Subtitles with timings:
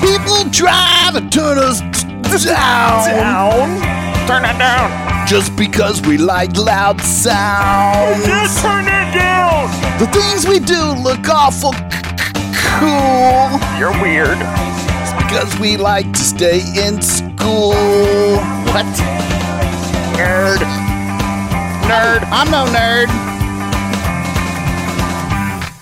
[0.00, 1.80] People try to turn us
[2.44, 3.08] down.
[3.08, 3.80] Down.
[4.26, 5.26] Turn that down.
[5.26, 8.24] Just because we like loud sounds.
[8.26, 9.68] Just turn that down.
[9.98, 11.72] The things we do look awful
[12.78, 13.58] cool.
[13.78, 14.38] You're weird.
[15.02, 17.74] It's because we like to stay in school.
[18.70, 18.86] What?
[20.14, 20.62] Nerd.
[21.88, 22.22] Nerd.
[22.30, 23.27] I'm no nerd.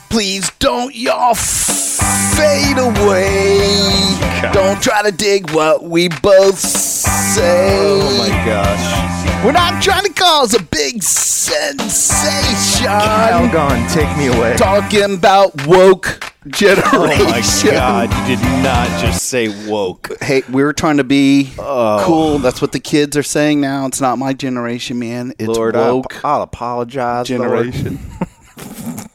[0.09, 4.19] Please don't y'all fade away.
[4.53, 7.79] Don't try to dig what we both say.
[7.81, 9.45] Oh my gosh.
[9.45, 12.87] We're not trying to cause a big sensation.
[12.87, 14.57] gone take me away.
[14.57, 16.89] Talking about woke generation.
[16.93, 20.11] Oh my god, you did not just say woke.
[20.21, 22.03] Hey, we were trying to be oh.
[22.05, 22.39] cool.
[22.39, 23.87] That's what the kids are saying now.
[23.87, 25.33] It's not my generation, man.
[25.39, 27.29] It's Lord, I'll, woke I'll apologize.
[27.29, 27.99] generation.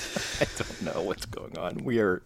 [0.40, 1.84] I don't know what's going on.
[1.84, 2.22] We are.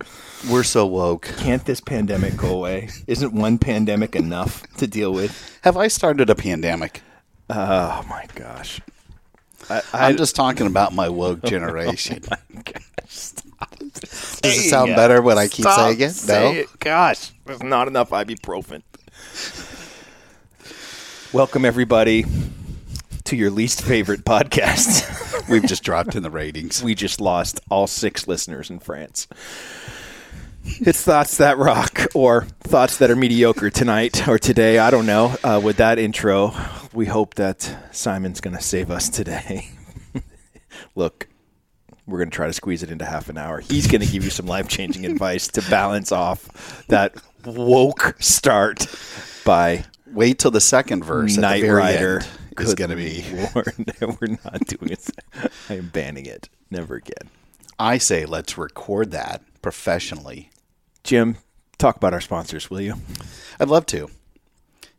[0.48, 1.32] We're so woke.
[1.38, 2.90] Can't this pandemic go away?
[3.06, 5.58] Isn't one pandemic enough to deal with?
[5.62, 7.02] Have I started a pandemic?
[7.50, 8.80] Oh my gosh.
[9.68, 12.22] I, I'm just talking about my woke oh generation.
[12.22, 13.32] Does
[14.42, 16.24] Does it sound better when I keep saying it?
[16.26, 16.64] No.
[16.78, 18.82] Gosh, there's not enough ibuprofen.
[21.32, 22.24] Welcome everybody
[23.34, 25.48] to your least favorite podcast.
[25.48, 26.82] We've just dropped in the ratings.
[26.82, 29.26] we just lost all six listeners in France.
[30.66, 34.78] It's thoughts that rock, or thoughts that are mediocre tonight or today.
[34.78, 35.34] I don't know.
[35.44, 36.54] Uh, with that intro,
[36.94, 39.68] we hope that Simon's going to save us today.
[40.94, 41.28] Look,
[42.06, 43.60] we're going to try to squeeze it into half an hour.
[43.60, 47.14] He's going to give you some life changing advice to balance off that
[47.44, 48.86] woke start
[49.44, 51.36] by Wait till the second verse.
[51.36, 52.20] at Night the very Rider.
[52.20, 52.28] end
[52.60, 53.24] is going to be.
[53.54, 53.74] Lord,
[54.20, 55.10] we're not doing it.
[55.68, 56.48] I am banning it.
[56.70, 57.30] Never again.
[57.78, 60.50] I say let's record that professionally.
[61.02, 61.36] Jim,
[61.78, 62.94] talk about our sponsors, will you?
[63.60, 64.08] I'd love to.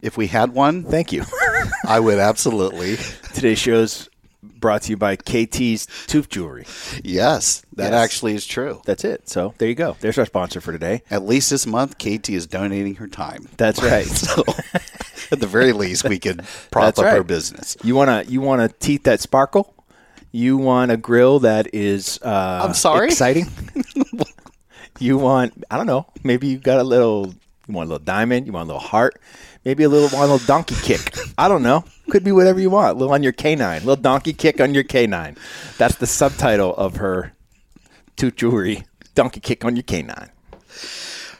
[0.01, 1.23] If we had one, Thank you.
[1.87, 2.97] I would absolutely.
[3.33, 4.09] Today's show's
[4.43, 6.65] brought to you by KT's Tooth Jewelry.
[7.03, 8.03] Yes, that Yes.
[8.03, 8.81] actually is true.
[8.85, 9.27] That's it.
[9.27, 9.97] So there you go.
[10.01, 11.01] There's our sponsor for today.
[11.09, 13.47] At least this month, KT is donating her time.
[13.57, 14.05] That's right.
[14.05, 14.43] So,
[15.31, 17.27] at the very least, we could prop That's up her right.
[17.27, 17.77] business.
[17.83, 19.73] You wanna you want a teeth that sparkle?
[20.31, 23.07] You want a grill that is uh, I'm sorry?
[23.07, 23.47] exciting?
[24.99, 27.33] you want I don't know, maybe you got a little
[27.67, 29.19] you want a little diamond, you want a little heart,
[29.63, 31.15] maybe a little want a little donkey kick.
[31.37, 31.83] I don't know.
[32.09, 32.95] Could be whatever you want.
[32.95, 33.79] A little on your canine.
[33.79, 35.37] little donkey kick on your canine.
[35.77, 37.33] That's the subtitle of her
[38.15, 38.85] tooth jewelry.
[39.15, 40.29] Donkey kick on your canine.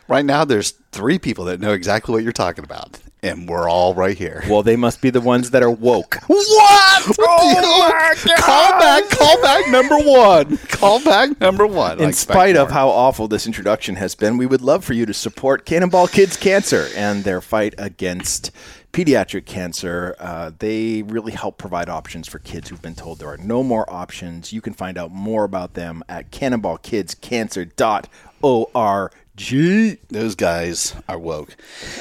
[0.08, 3.94] Right now, there's three people that know exactly what you're talking about, and we're all
[3.94, 4.44] right here.
[4.50, 6.18] Well, they must be the ones that are woke.
[6.28, 7.18] What?
[7.20, 8.38] Oh my God.
[8.38, 10.58] Call back, call back number one.
[10.70, 12.00] Call back number one.
[12.00, 12.74] In expect spite of more.
[12.74, 16.38] how awful this introduction has been, we would love for you to support Cannonball Kids
[16.38, 18.52] Cancer and their fight against
[18.94, 20.16] pediatric cancer.
[20.20, 23.92] Uh, they really help provide options for kids who've been told there are no more
[23.92, 24.54] options.
[24.54, 29.12] You can find out more about them at cannonballkidscancer.org.
[29.36, 31.56] Gee, those guys are woke.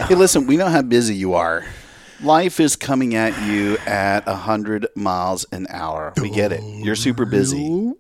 [0.07, 1.65] Hey, listen, we know how busy you are.
[2.23, 6.13] Life is coming at you at 100 miles an hour.
[6.21, 6.63] We get it.
[6.63, 7.93] You're super busy.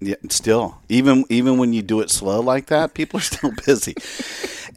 [0.00, 3.94] Yeah, still, even even when you do it slow like that, people are still busy.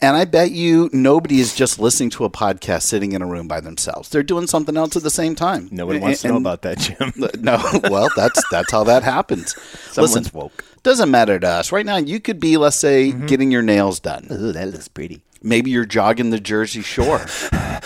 [0.02, 3.48] And I bet you nobody is just listening to a podcast sitting in a room
[3.48, 4.10] by themselves.
[4.10, 5.70] They're doing something else at the same time.
[5.72, 7.14] Nobody And- wants to know and- about that, Jim.
[7.40, 7.62] No,
[7.92, 9.56] well, that's that's how that happens.
[9.92, 10.66] Someone's Listen, woke.
[10.84, 11.72] Doesn't matter to us.
[11.72, 13.28] Right now, you could be, let's say, mm-hmm.
[13.28, 14.28] getting your nails done.
[14.32, 15.22] Ooh, that looks pretty.
[15.44, 17.26] Maybe you're jogging the Jersey Shore.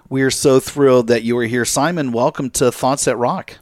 [0.09, 1.63] We are so thrilled that you are here.
[1.63, 3.59] Simon, welcome to Thoughts That Rock.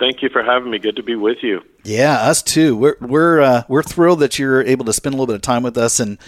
[0.00, 0.80] Thank you for having me.
[0.80, 1.60] Good to be with you.
[1.84, 2.74] Yeah, us too.
[2.74, 5.62] We're we're uh, we're thrilled that you're able to spend a little bit of time
[5.62, 6.18] with us, and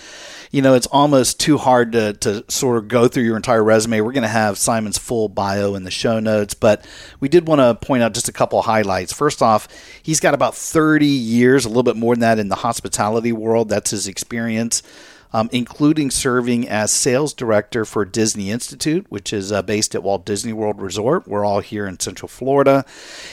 [0.54, 4.00] you know, it's almost too hard to, to sort of go through your entire resume.
[4.00, 6.86] We're going to have Simon's full bio in the show notes, but
[7.18, 9.12] we did want to point out just a couple highlights.
[9.12, 9.66] First off,
[10.00, 13.68] he's got about 30 years, a little bit more than that, in the hospitality world.
[13.68, 14.84] That's his experience
[15.34, 20.24] um, including serving as sales director for Disney Institute, which is uh, based at Walt
[20.24, 21.26] Disney World Resort.
[21.26, 22.84] We're all here in Central Florida.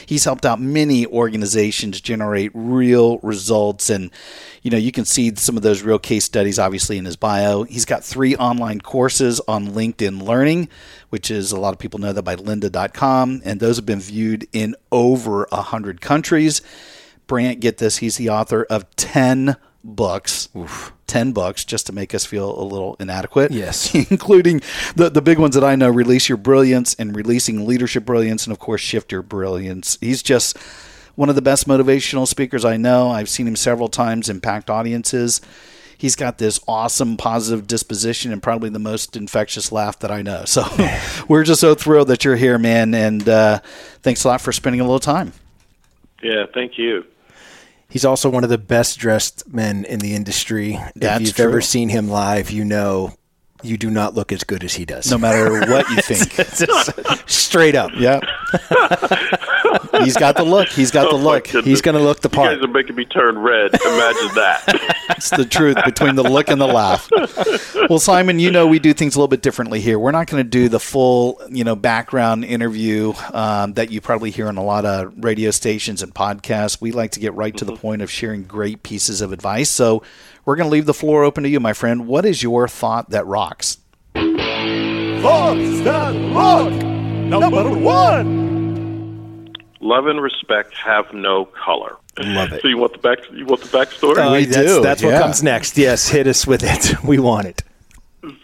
[0.04, 4.10] He's helped out many organizations generate real results, and
[4.62, 7.62] you know you can see some of those real case studies obviously in his bio.
[7.62, 10.68] He's got three online courses on LinkedIn Learning,
[11.10, 14.48] which is a lot of people know that by lynda.com, and those have been viewed
[14.52, 16.62] in over a hundred countries.
[17.28, 20.48] Brant, get this, he's the author of 10 books.
[20.56, 20.92] Oof.
[21.06, 23.50] 10 bucks just to make us feel a little inadequate.
[23.50, 23.94] Yes.
[24.10, 24.62] including
[24.96, 28.52] the, the big ones that I know Release Your Brilliance and Releasing Leadership Brilliance, and
[28.52, 29.98] of course, Shift Your Brilliance.
[30.00, 30.56] He's just
[31.14, 33.10] one of the best motivational speakers I know.
[33.10, 35.42] I've seen him several times impact audiences.
[35.98, 40.44] He's got this awesome positive disposition and probably the most infectious laugh that I know.
[40.52, 40.64] So
[41.28, 42.94] we're just so thrilled that you're here, man.
[42.94, 43.60] And uh,
[44.02, 45.32] thanks a lot for spending a little time.
[46.22, 47.04] Yeah, thank you.
[47.92, 50.80] He's also one of the best dressed men in the industry.
[50.96, 51.44] That's if you've true.
[51.44, 53.14] ever seen him live, you know
[53.62, 55.10] you do not look as good as he does.
[55.10, 57.28] No matter what you think.
[57.28, 57.90] Straight up.
[57.94, 58.20] Yeah.
[60.04, 60.68] He's got the look.
[60.68, 61.44] He's got the Oh, my look.
[61.44, 61.64] goodness.
[61.66, 62.54] He's going to look the You part.
[62.54, 63.74] guys are making me turn red.
[63.74, 64.98] Imagine that.
[65.22, 67.08] It's the truth between the look and the laugh.
[67.88, 69.96] Well, Simon, you know we do things a little bit differently here.
[69.98, 74.30] We're not going to do the full, you know, background interview um, that you probably
[74.32, 76.80] hear on a lot of radio stations and podcasts.
[76.80, 79.70] We like to get right to the point of sharing great pieces of advice.
[79.70, 80.02] So
[80.44, 82.08] we're going to leave the floor open to you, my friend.
[82.08, 83.78] What is your thought that rocks?
[84.14, 86.72] Thoughts that rock.
[86.72, 88.51] Number one.
[89.82, 91.96] Love and respect have no color.
[92.16, 92.62] Love it.
[92.62, 93.18] So you want the back?
[93.32, 94.16] You want the backstory?
[94.16, 95.10] Uh, We that's, do, That's yeah.
[95.10, 95.76] what comes next.
[95.76, 96.94] Yes, hit us with it.
[97.04, 97.62] We want it.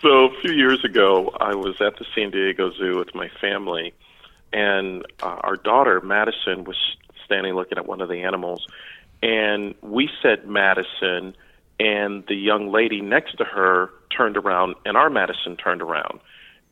[0.03, 3.95] So a few years ago, I was at the San Diego Zoo with my family,
[4.53, 6.77] and uh, our daughter Madison was
[7.25, 8.67] standing looking at one of the animals,
[9.23, 11.37] and we said Madison,
[11.79, 16.19] and the young lady next to her turned around, and our Madison turned around,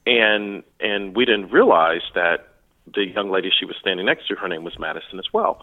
[0.05, 2.46] and and we didn't realize that
[2.95, 5.63] the young lady she was standing next to, her name was Madison as well.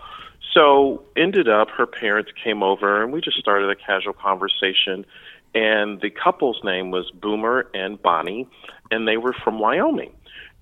[0.53, 5.05] So ended up, her parents came over, and we just started a casual conversation.
[5.55, 8.47] And the couple's name was Boomer and Bonnie,
[8.91, 10.13] and they were from Wyoming.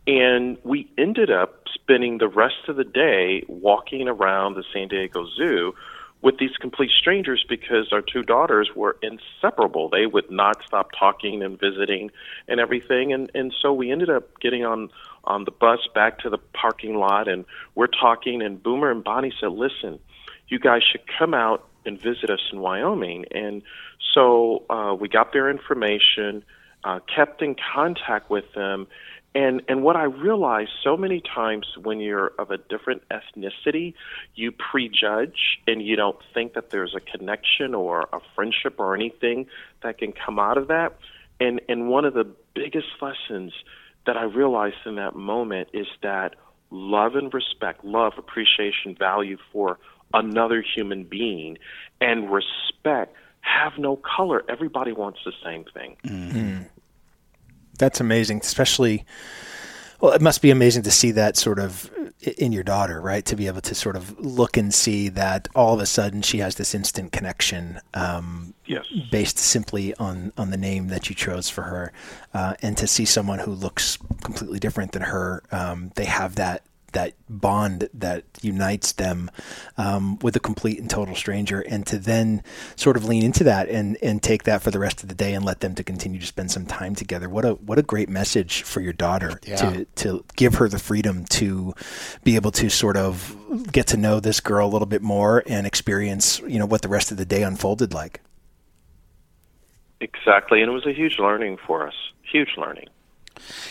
[0.08, 5.25] And we ended up spending the rest of the day walking around the San Diego
[5.36, 5.74] Zoo
[6.22, 9.90] with these complete strangers because our two daughters were inseparable.
[9.90, 12.12] They would not stop talking and visiting
[12.48, 13.14] and everything.
[13.14, 14.90] And and so we ended up getting on
[15.23, 17.45] on the bus back to the parking lot and
[17.75, 20.00] we're talking and Boomer and Bonnie said, "Listen,
[20.47, 23.62] you guys should come out and visit us in Wyoming." And
[24.13, 26.44] so uh we got their information,
[26.83, 28.88] uh kept in contact with them
[29.33, 33.94] and and what I realized so many times when you're of a different ethnicity,
[34.35, 39.47] you prejudge and you don't think that there's a connection or a friendship or anything
[39.83, 40.97] that can come out of that.
[41.39, 43.53] And and one of the biggest lessons
[44.06, 46.36] that I realized in that moment is that
[46.69, 49.77] love and respect, love, appreciation, value for
[50.13, 51.57] another human being,
[52.00, 54.44] and respect have no color.
[54.50, 55.98] Everybody wants the same thing.
[56.06, 56.63] Mm-hmm.
[57.77, 59.06] That's amazing, especially.
[60.00, 63.25] Well, it must be amazing to see that sort of in your daughter, right?
[63.25, 66.37] To be able to sort of look and see that all of a sudden she
[66.40, 68.85] has this instant connection, um, Yes.
[69.11, 71.92] based simply on on the name that you chose for her,
[72.33, 76.61] uh, and to see someone who looks completely different than her, um, they have that
[76.94, 79.31] that bond that unites them
[79.78, 82.44] um, with a complete and total stranger, and to then
[82.76, 85.33] sort of lean into that and and take that for the rest of the day
[85.33, 87.30] and let them to continue to spend some time together.
[87.30, 91.26] What a what a great message for your daughter to to give her the freedom
[91.26, 91.74] to
[92.24, 93.36] be able to sort of
[93.71, 96.88] get to know this girl a little bit more and experience you know what the
[96.88, 98.21] rest of the day unfolded like.
[100.00, 101.94] Exactly, and it was a huge learning for us.
[102.24, 102.88] Huge learning.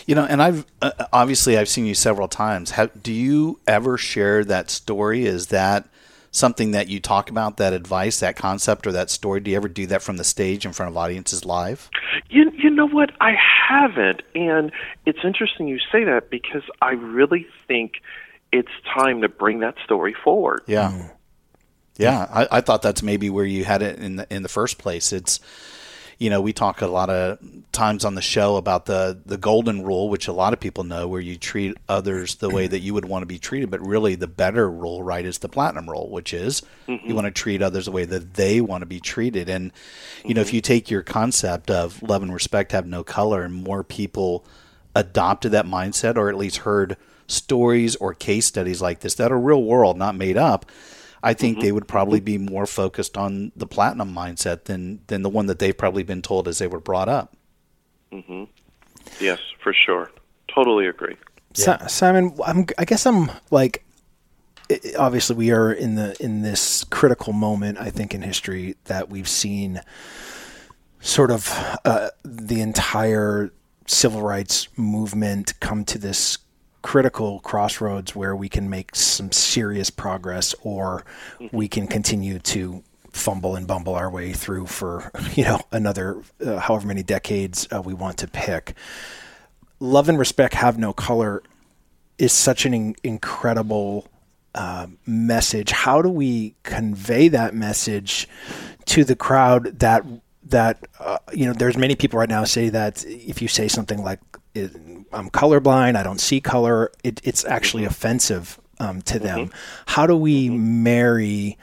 [0.05, 2.71] You know, and I've uh, obviously I've seen you several times.
[2.71, 5.25] How, do you ever share that story?
[5.25, 5.87] Is that
[6.31, 7.57] something that you talk about?
[7.57, 9.39] That advice, that concept, or that story?
[9.39, 11.89] Do you ever do that from the stage in front of audiences live?
[12.29, 13.11] You you know what?
[13.19, 13.35] I
[13.69, 14.71] haven't, and
[15.05, 18.01] it's interesting you say that because I really think
[18.51, 20.61] it's time to bring that story forward.
[20.67, 21.09] Yeah,
[21.97, 22.27] yeah.
[22.31, 25.13] I, I thought that's maybe where you had it in the in the first place.
[25.13, 25.39] It's
[26.21, 27.39] you know, we talk a lot of
[27.71, 31.07] times on the show about the the golden rule, which a lot of people know,
[31.07, 33.71] where you treat others the way that you would want to be treated.
[33.71, 37.07] But really, the better rule, right, is the platinum rule, which is mm-hmm.
[37.07, 39.49] you want to treat others the way that they want to be treated.
[39.49, 40.33] And you mm-hmm.
[40.35, 40.57] know, if mm-hmm.
[40.57, 44.45] you take your concept of love and respect have no color, and more people
[44.95, 49.39] adopted that mindset, or at least heard stories or case studies like this that are
[49.39, 50.67] real world, not made up
[51.23, 51.65] I think mm-hmm.
[51.65, 55.59] they would probably be more focused on the platinum mindset than than the one that
[55.59, 57.35] they've probably been told as they were brought up.
[58.11, 58.45] Mm-hmm.
[59.19, 60.11] Yes, for sure.
[60.53, 61.15] Totally agree.
[61.55, 61.85] Yeah.
[61.87, 63.85] Simon, I'm, I guess I'm like,
[64.97, 67.77] obviously we are in the in this critical moment.
[67.79, 69.81] I think in history that we've seen
[70.99, 71.51] sort of
[71.83, 73.51] uh, the entire
[73.87, 76.37] civil rights movement come to this
[76.81, 81.05] critical crossroads where we can make some serious progress or
[81.51, 86.59] we can continue to fumble and bumble our way through for you know another uh,
[86.59, 88.75] however many decades uh, we want to pick.
[89.79, 91.43] Love and respect have no color
[92.17, 94.07] is such an in- incredible
[94.53, 95.71] uh, message.
[95.71, 98.27] How do we convey that message
[98.85, 100.05] to the crowd that
[100.43, 104.03] that uh, you know there's many people right now say that if you say something
[104.03, 104.19] like
[104.55, 105.95] I'm colorblind.
[105.95, 106.91] I don't see color.
[107.03, 107.91] It, it's actually mm-hmm.
[107.91, 109.39] offensive um, to them.
[109.47, 109.55] Mm-hmm.
[109.85, 110.83] How do we mm-hmm.
[110.83, 111.57] marry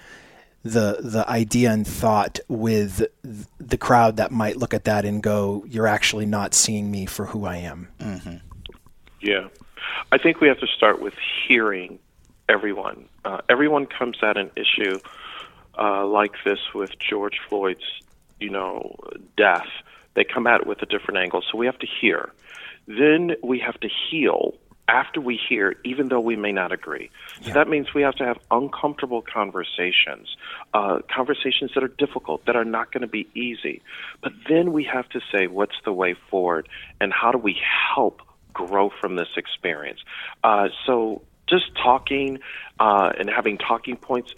[0.64, 3.04] the the idea and thought with
[3.58, 7.26] the crowd that might look at that and go, "You're actually not seeing me for
[7.26, 8.36] who I am." Mm-hmm.
[9.20, 9.48] Yeah,
[10.12, 11.14] I think we have to start with
[11.46, 11.98] hearing
[12.48, 13.08] everyone.
[13.24, 14.98] Uh, everyone comes at an issue
[15.78, 17.84] uh, like this with George Floyd's,
[18.40, 18.96] you know,
[19.36, 19.68] death.
[20.14, 21.42] They come at it with a different angle.
[21.50, 22.32] So we have to hear.
[22.88, 24.54] Then we have to heal
[24.88, 27.10] after we hear, even though we may not agree.
[27.42, 27.54] So yeah.
[27.54, 30.34] that means we have to have uncomfortable conversations,
[30.72, 33.82] uh, conversations that are difficult, that are not going to be easy.
[34.22, 36.68] But then we have to say, what's the way forward,
[37.00, 37.60] and how do we
[37.94, 38.22] help
[38.54, 40.00] grow from this experience?
[40.42, 42.38] Uh, so just talking
[42.80, 44.32] uh, and having talking points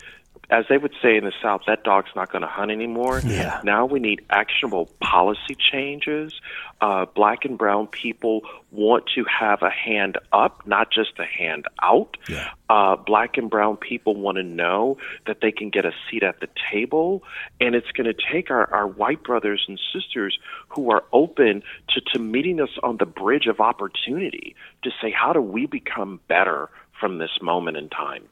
[0.50, 3.20] as they would say in the South, that dog's not going to hunt anymore.
[3.24, 3.60] Yeah.
[3.62, 6.40] Now we need actionable policy changes.
[6.80, 8.42] Uh, black and brown people
[8.72, 12.16] want to have a hand up, not just a hand out.
[12.28, 12.50] Yeah.
[12.68, 16.40] Uh, black and brown people want to know that they can get a seat at
[16.40, 17.22] the table.
[17.60, 20.38] And it's going to take our, our white brothers and sisters
[20.68, 25.32] who are open to, to meeting us on the bridge of opportunity to say, how
[25.32, 28.24] do we become better from this moment in time?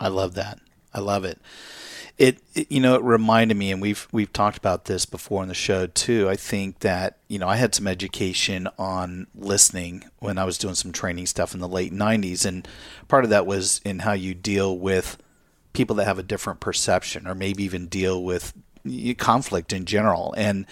[0.00, 0.58] I love that.
[0.92, 1.38] I love it.
[2.16, 2.38] it.
[2.54, 5.54] It, you know it reminded me, and we've we've talked about this before on the
[5.54, 6.28] show too.
[6.28, 10.74] I think that you know I had some education on listening when I was doing
[10.74, 12.66] some training stuff in the late '90s, and
[13.08, 15.18] part of that was in how you deal with
[15.72, 18.54] people that have a different perception, or maybe even deal with
[19.18, 20.34] conflict in general.
[20.36, 20.66] And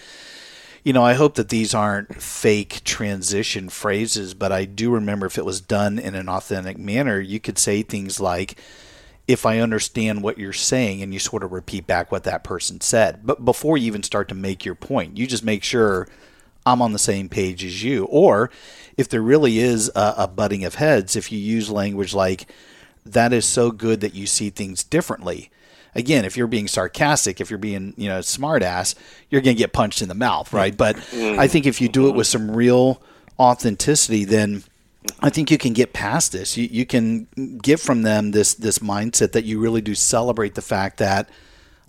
[0.85, 5.39] you know, I hope that these aren't fake transition phrases, but I do remember if
[5.39, 8.55] it was done in an authentic manner, you could say things like
[9.27, 12.79] if I understand what you're saying and you sort of repeat back what that person
[12.81, 13.21] said.
[13.23, 16.07] But before you even start to make your point, you just make sure
[16.65, 18.05] I'm on the same page as you.
[18.05, 18.51] Or
[18.97, 22.47] if there really is a, a butting of heads, if you use language like,
[23.03, 25.49] that is so good that you see things differently.
[25.95, 28.95] Again, if you're being sarcastic, if you're being, you know, smartass,
[29.29, 30.75] you're going to get punched in the mouth, right?
[30.75, 31.39] But mm.
[31.39, 33.01] I think if you do it with some real
[33.39, 34.63] authenticity, then–
[35.19, 36.57] I think you can get past this.
[36.57, 37.27] You, you can
[37.61, 41.29] get from them this this mindset that you really do celebrate the fact that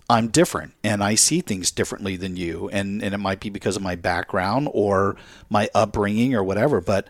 [0.09, 3.75] I'm different and I see things differently than you, and and it might be because
[3.75, 5.17] of my background or
[5.49, 6.81] my upbringing or whatever.
[6.81, 7.07] But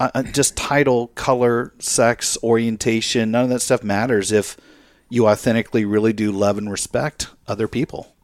[0.00, 4.56] uh, uh just title, color, sex, orientation, none of that stuff matters if
[5.08, 8.14] you authentically really do love and respect other people.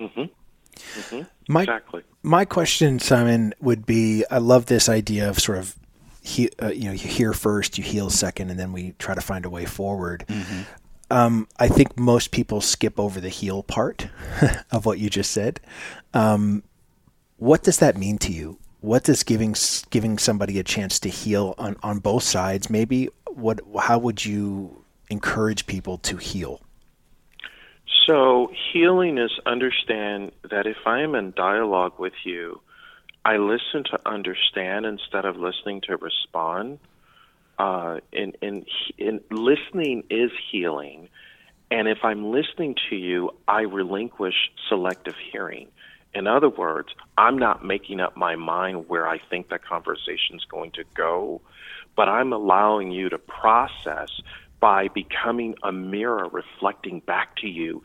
[0.00, 0.20] Mm-hmm.
[0.20, 1.22] Mm-hmm.
[1.48, 2.02] My, exactly.
[2.22, 5.76] My question, Simon, would be: I love this idea of sort of
[6.26, 9.20] he, uh, you know, you hear first, you heal second, and then we try to
[9.20, 10.24] find a way forward.
[10.26, 10.62] Mm-hmm.
[11.08, 14.08] Um, I think most people skip over the heal part
[14.72, 15.60] of what you just said.
[16.14, 16.64] Um,
[17.36, 18.58] what does that mean to you?
[18.80, 19.54] What does giving
[19.90, 22.68] giving somebody a chance to heal on, on both sides?
[22.68, 23.60] Maybe what?
[23.78, 26.60] How would you encourage people to heal?
[28.06, 32.60] So healing is understand that if I am in dialogue with you,
[33.26, 36.78] I listen to understand instead of listening to respond.
[37.58, 38.64] Uh, and, and,
[39.00, 41.08] and listening is healing.
[41.68, 45.66] And if I'm listening to you, I relinquish selective hearing.
[46.14, 50.44] In other words, I'm not making up my mind where I think the conversation is
[50.44, 51.40] going to go,
[51.96, 54.10] but I'm allowing you to process
[54.60, 57.82] by becoming a mirror reflecting back to you.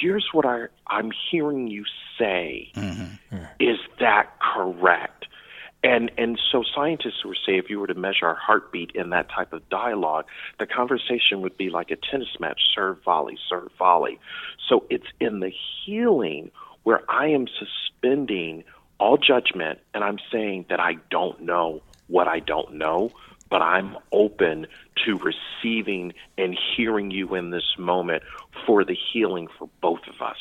[0.00, 1.84] Here's what I, I'm hearing you
[2.18, 2.72] say.
[2.74, 3.44] Mm-hmm.
[3.60, 5.26] Is that correct?
[5.84, 9.28] And and so scientists would say if you were to measure our heartbeat in that
[9.30, 10.26] type of dialogue,
[10.58, 14.18] the conversation would be like a tennis match, serve volley, serve volley.
[14.68, 15.52] So it's in the
[15.84, 16.50] healing
[16.82, 18.64] where I am suspending
[18.98, 23.12] all judgment and I'm saying that I don't know what I don't know,
[23.48, 24.66] but I'm open
[25.06, 28.24] to receiving and hearing you in this moment
[28.66, 30.36] for the healing for both of us.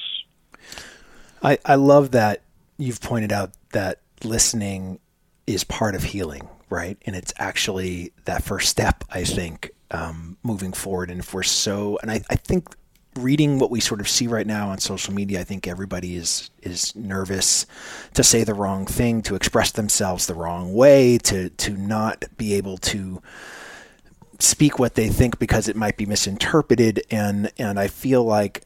[1.44, 2.42] I, I love that
[2.78, 5.00] you've pointed out that listening
[5.46, 6.98] is part of healing, right?
[7.06, 11.10] And it's actually that first step, I think, um, moving forward.
[11.10, 12.76] And if we're so, and I, I think
[13.16, 16.50] reading what we sort of see right now on social media, I think everybody is
[16.62, 17.66] is nervous
[18.14, 22.54] to say the wrong thing, to express themselves the wrong way, to to not be
[22.56, 23.22] able to
[24.40, 27.02] speak what they think because it might be misinterpreted.
[27.10, 28.64] And and I feel like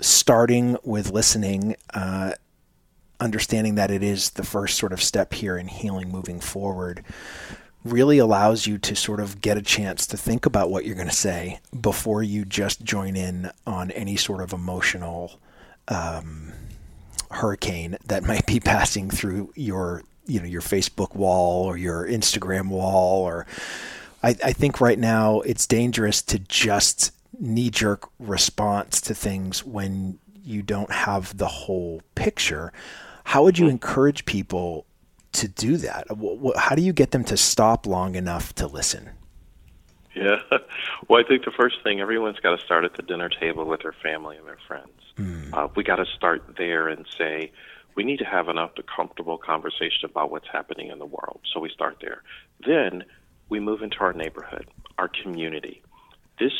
[0.00, 2.32] starting with listening uh,
[3.22, 7.04] understanding that it is the first sort of step here in healing moving forward
[7.84, 11.08] really allows you to sort of get a chance to think about what you're going
[11.08, 15.40] to say before you just join in on any sort of emotional
[15.88, 16.52] um,
[17.30, 22.68] hurricane that might be passing through your you know your Facebook wall or your Instagram
[22.68, 23.44] wall or
[24.22, 30.20] I, I think right now it's dangerous to just knee jerk response to things when
[30.44, 32.72] you don't have the whole picture.
[33.24, 34.86] How would you encourage people
[35.32, 36.06] to do that?
[36.56, 39.10] How do you get them to stop long enough to listen?
[40.14, 40.42] Yeah.
[41.08, 43.82] Well, I think the first thing everyone's got to start at the dinner table with
[43.82, 44.88] their family and their friends.
[45.18, 45.52] Mm.
[45.52, 47.50] Uh, we got to start there and say,
[47.96, 51.40] we need to have enough to comfortable conversation about what's happening in the world.
[51.52, 52.22] So we start there.
[52.64, 53.04] Then
[53.48, 55.82] we move into our neighborhood, our community.
[56.38, 56.52] This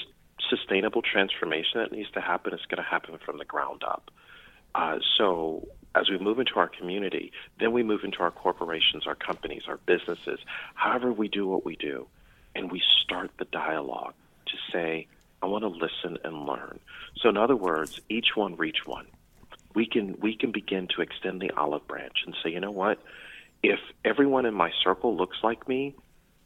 [0.51, 4.11] sustainable transformation that needs to happen is going to happen from the ground up.
[4.75, 9.15] Uh, so as we move into our community, then we move into our corporations, our
[9.15, 10.41] companies, our businesses,
[10.75, 12.07] however we do what we do,
[12.55, 14.15] and we start the dialogue
[14.47, 15.07] to say,
[15.43, 16.79] I want to listen and learn.
[17.17, 19.07] So in other words, each one reach one.
[19.75, 22.99] We can we can begin to extend the olive branch and say, you know what?
[23.63, 25.95] If everyone in my circle looks like me,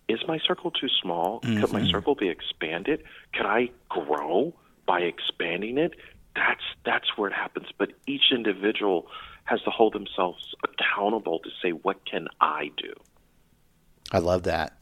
[0.09, 1.41] is my circle too small?
[1.41, 1.61] Mm-hmm.
[1.61, 1.91] Could my mm-hmm.
[1.91, 3.03] circle be expanded?
[3.35, 4.54] Could I grow
[4.87, 5.95] by expanding it?
[6.35, 7.67] That's that's where it happens.
[7.76, 9.09] But each individual
[9.47, 12.93] has to hold themselves accountable to say, what can I do?
[14.13, 14.78] I love that.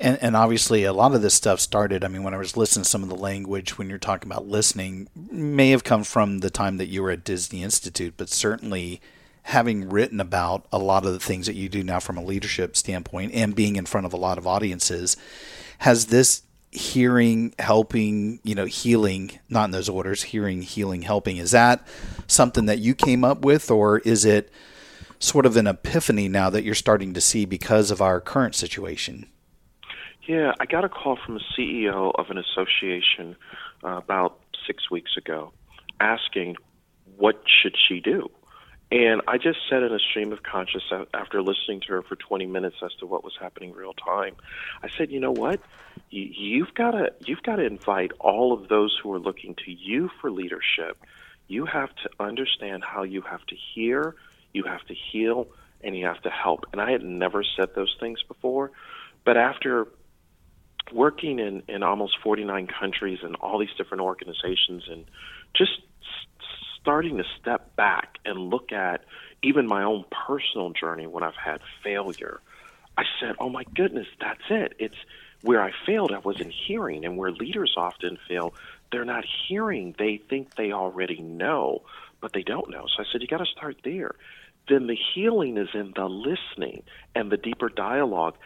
[0.00, 2.04] And, and obviously, a lot of this stuff started.
[2.04, 4.46] I mean, when I was listening to some of the language, when you're talking about
[4.46, 9.00] listening, may have come from the time that you were at Disney Institute, but certainly
[9.44, 12.76] having written about a lot of the things that you do now from a leadership
[12.76, 15.16] standpoint and being in front of a lot of audiences,
[15.78, 21.36] has this hearing, helping, you know, healing, not in those orders, hearing, healing, helping.
[21.36, 21.86] Is that
[22.26, 24.50] something that you came up with, or is it
[25.18, 29.26] sort of an epiphany now that you're starting to see because of our current situation?
[30.26, 33.36] Yeah, I got a call from a CEO of an association
[33.84, 35.52] uh, about six weeks ago
[36.00, 36.56] asking,
[37.16, 38.30] what should she do?
[38.92, 42.44] And I just said in a stream of consciousness after listening to her for 20
[42.44, 44.36] minutes as to what was happening real time,
[44.82, 45.62] I said, you know what?
[46.10, 50.10] You've got to you've got to invite all of those who are looking to you
[50.20, 50.98] for leadership.
[51.48, 54.14] You have to understand how you have to hear,
[54.52, 55.46] you have to heal,
[55.82, 56.66] and you have to help.
[56.72, 58.72] And I had never said those things before,
[59.24, 59.88] but after
[60.92, 65.06] working in, in almost 49 countries and all these different organizations and
[65.56, 65.80] just
[66.82, 69.04] starting to step back and look at
[69.42, 72.40] even my own personal journey when I've had failure,
[72.98, 74.74] I said, "Oh my goodness, that's it.
[74.78, 74.96] It's
[75.42, 76.12] where I failed.
[76.12, 78.54] I wasn't hearing, and where leaders often fail,
[78.90, 79.94] they're not hearing.
[79.98, 81.82] They think they already know,
[82.20, 82.86] but they don't know.
[82.86, 84.14] So I said, you got to start there.
[84.68, 88.36] Then the healing is in the listening and the deeper dialogue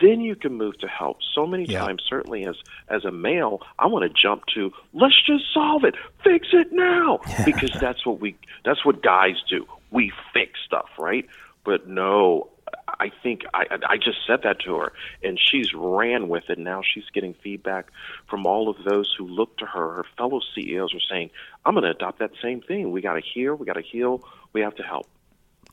[0.00, 1.18] then you can move to help.
[1.34, 1.80] So many yeah.
[1.80, 2.56] times, certainly as
[2.88, 7.20] as a male, I want to jump to let's just solve it, fix it now,
[7.44, 9.66] because that's what we that's what guys do.
[9.90, 11.26] We fix stuff, right?
[11.64, 12.48] But no,
[12.88, 16.58] I think I I just said that to her, and she's ran with it.
[16.58, 17.90] Now she's getting feedback
[18.28, 19.94] from all of those who look to her.
[19.94, 21.30] Her fellow CEOs are saying,
[21.64, 22.90] "I'm going to adopt that same thing.
[22.90, 25.08] We got to hear, we got to heal, we have to help."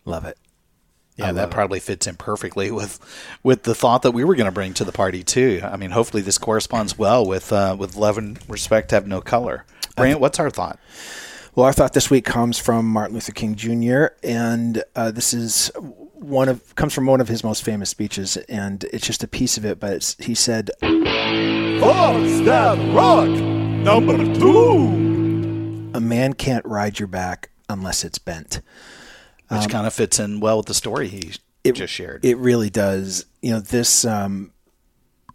[0.06, 0.38] Love it.
[1.18, 3.00] Yeah, that probably fits in perfectly with
[3.42, 5.62] with the thought that we were going to bring to the party too.
[5.64, 9.66] I mean, hopefully this corresponds well with uh, with love and respect have no color.
[9.96, 10.80] Brant, what's our thought?
[11.56, 14.14] Well, our thought this week comes from Martin Luther King Jr.
[14.22, 15.72] and uh, this is
[16.14, 19.58] one of comes from one of his most famous speeches, and it's just a piece
[19.58, 19.80] of it.
[19.80, 25.92] But he said, "Thoughts that rock number two.
[25.96, 28.62] A man can't ride your back unless it's bent."
[29.50, 31.34] Which kind of fits in well with the story he
[31.64, 32.24] it, just shared.
[32.26, 33.26] It really does.
[33.42, 34.06] You know, this.
[34.06, 34.52] Um,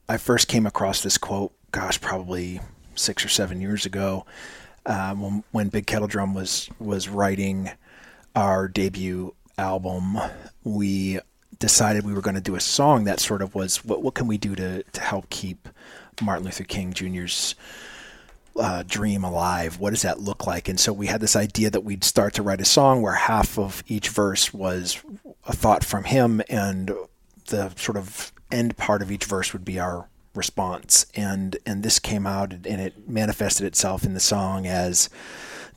[0.09, 1.53] I first came across this quote.
[1.71, 2.61] Gosh, probably
[2.95, 4.27] six or seven years ago,
[4.85, 7.71] um, when, when Big Kettle Drum was was writing
[8.35, 10.19] our debut album.
[10.65, 11.21] We
[11.59, 14.27] decided we were going to do a song that sort of was what what can
[14.27, 15.69] we do to to help keep
[16.21, 17.55] Martin Luther King Jr.'s
[18.57, 19.79] uh, dream alive?
[19.79, 20.69] What does that look like?
[20.69, 23.59] And so we had this idea that we'd start to write a song where half
[23.59, 25.03] of each verse was
[25.47, 26.93] a thought from him, and
[27.49, 31.07] the sort of end part of each verse would be our response.
[31.15, 35.09] And and this came out and it manifested itself in the song as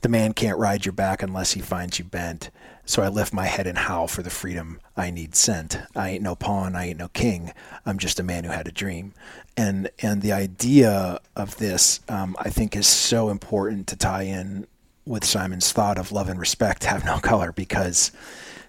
[0.02, 2.50] the man can't ride your back unless he finds you bent.
[2.84, 5.78] So I lift my head and howl for the freedom I need sent.
[5.96, 7.52] I ain't no pawn, I ain't no king.
[7.84, 9.12] I'm just a man who had a dream.
[9.56, 14.66] And and the idea of this, um, I think, is so important to tie in
[15.04, 18.12] with Simon's thought of love and respect have no color because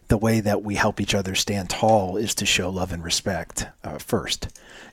[0.08, 3.68] the way that we help each other stand tall is to show love and respect
[3.84, 4.48] uh, first.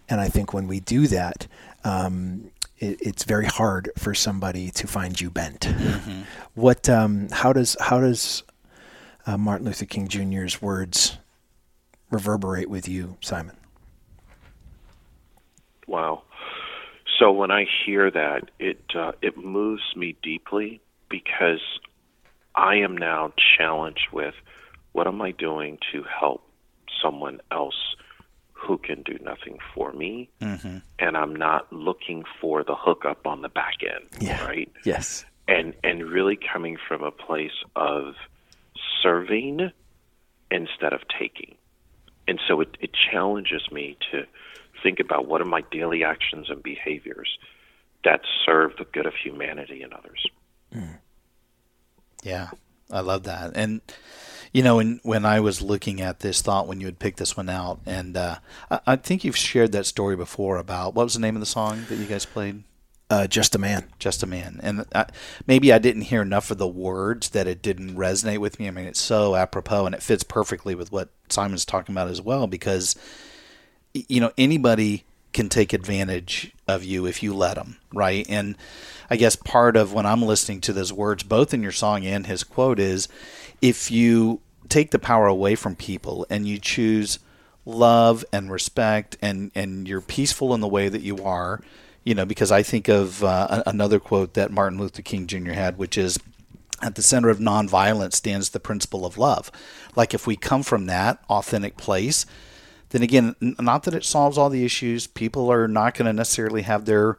[0.08, 1.46] And I think when we do that,
[1.84, 2.50] um,
[2.84, 5.60] it, it's very hard for somebody to find you bent.
[5.60, 6.22] Mm-hmm.
[6.54, 6.88] What?
[6.88, 8.42] Um, how does how does
[9.26, 11.18] uh, Martin Luther King Jr.'s words
[12.10, 13.56] reverberate with you, Simon?
[15.86, 16.22] Wow.
[17.18, 21.60] So when I hear that, it uh, it moves me deeply because
[22.54, 24.34] I am now challenged with
[24.92, 26.42] what am I doing to help
[27.02, 27.96] someone else
[28.66, 30.78] who can do nothing for me, mm-hmm.
[30.98, 34.44] and I'm not looking for the hookup on the back end, yeah.
[34.44, 34.70] right?
[34.84, 38.14] Yes, and and really coming from a place of
[39.02, 39.70] serving
[40.50, 41.56] instead of taking,
[42.26, 44.24] and so it, it challenges me to
[44.82, 47.38] think about what are my daily actions and behaviors
[48.04, 50.26] that serve the good of humanity and others.
[50.74, 50.98] Mm.
[52.22, 52.50] Yeah,
[52.90, 53.80] I love that, and
[54.54, 57.36] you know, when when I was looking at this thought when you had picked this
[57.36, 58.36] one out, and uh,
[58.70, 61.46] I, I, think you've shared that story before about what was the name of the
[61.46, 62.62] song that you guys played?
[63.10, 63.88] Uh, Just a Man.
[63.98, 64.60] Just a Man.
[64.62, 65.06] And I,
[65.46, 68.68] maybe I didn't hear enough of the words that it didn't resonate with me.
[68.68, 72.22] I mean, it's so apropos and it fits perfectly with what Simon's talking about as
[72.22, 72.94] well because,
[73.92, 78.24] you know, anybody can take advantage of you if you let them, right?
[78.28, 78.56] And
[79.10, 82.26] I guess part of when I'm listening to those words, both in your song and
[82.26, 83.08] his quote, is
[83.64, 87.18] if you take the power away from people and you choose
[87.64, 91.62] love and respect and and you're peaceful in the way that you are
[92.02, 95.78] you know because i think of uh, another quote that martin luther king jr had
[95.78, 96.18] which is
[96.82, 99.50] at the center of nonviolence stands the principle of love.
[99.96, 102.26] Like if we come from that authentic place
[102.90, 105.06] then again not that it solves all the issues.
[105.06, 107.18] People are not going to necessarily have their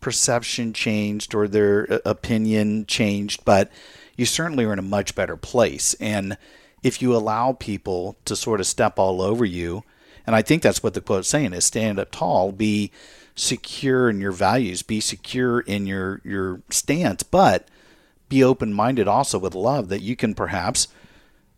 [0.00, 3.72] perception changed or their uh, opinion changed but
[4.16, 6.36] you certainly are in a much better place and
[6.86, 9.82] if you allow people to sort of step all over you,
[10.24, 12.92] and I think that's what the quote's saying is stand up tall, be
[13.34, 17.68] secure in your values, be secure in your your stance, but
[18.28, 20.88] be open minded also with love that you can perhaps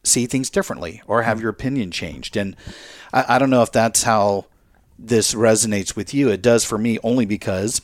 [0.03, 1.43] see things differently or have mm-hmm.
[1.43, 2.37] your opinion changed.
[2.37, 2.57] And
[3.13, 4.47] I, I don't know if that's how
[4.99, 6.31] this resonates with you.
[6.31, 7.83] It does for me only because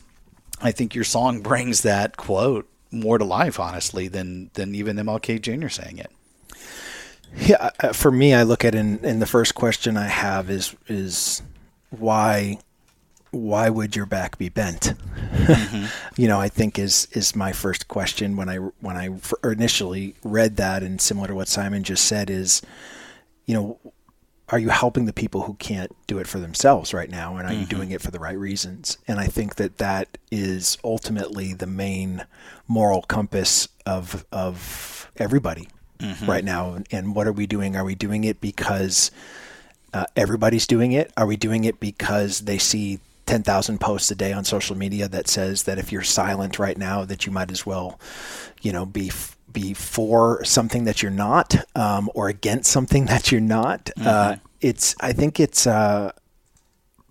[0.60, 5.40] I think your song brings that quote more to life, honestly, than than even MLK
[5.40, 5.68] Jr.
[5.68, 6.10] saying it.
[7.36, 11.42] Yeah, for me, I look at in in the first question I have is is
[11.90, 12.58] why
[13.30, 14.94] why would your back be bent?
[15.32, 15.86] Mm-hmm.
[16.20, 19.10] you know, I think is is my first question when I when I
[19.42, 22.62] initially read that, and similar to what Simon just said, is
[23.46, 23.78] you know,
[24.50, 27.50] are you helping the people who can't do it for themselves right now, and are
[27.50, 27.60] mm-hmm.
[27.60, 28.98] you doing it for the right reasons?
[29.08, 32.26] And I think that that is ultimately the main
[32.68, 36.26] moral compass of of everybody mm-hmm.
[36.26, 36.78] right now.
[36.90, 37.76] And what are we doing?
[37.76, 39.10] Are we doing it because
[39.94, 41.10] uh, everybody's doing it?
[41.16, 45.28] Are we doing it because they see 10,000 posts a day on social media that
[45.28, 47.98] says that if you're silent right now, that you might as well,
[48.62, 49.10] you know, be
[49.52, 53.90] be for something that you're not, um, or against something that you're not.
[53.96, 54.08] Uh, mm-hmm.
[54.08, 54.94] Uh, it's.
[55.00, 55.66] I think it's.
[55.66, 56.12] Uh,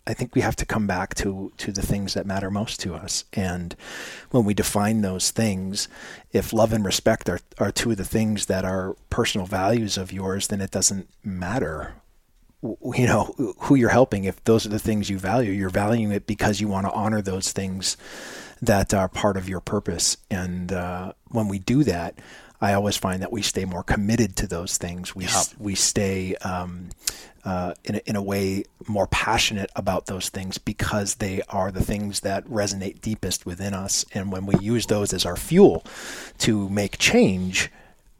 [0.05, 2.93] I think we have to come back to to the things that matter most to
[2.93, 3.23] us.
[3.33, 3.75] And
[4.31, 5.87] when we define those things,
[6.33, 10.11] if love and respect are, are two of the things that are personal values of
[10.11, 11.93] yours, then it doesn't matter
[12.63, 16.25] you know who you're helping if those are the things you value you're valuing it
[16.25, 17.97] because you want to honor those things
[18.61, 22.17] that are part of your purpose and uh, when we do that
[22.63, 25.13] I always find that we stay more committed to those things.
[25.13, 25.47] We yep.
[25.59, 26.91] we stay um,
[27.43, 31.83] uh, in, a, in a way more passionate about those things because they are the
[31.83, 34.05] things that resonate deepest within us.
[34.13, 35.83] And when we use those as our fuel
[36.39, 37.69] to make change,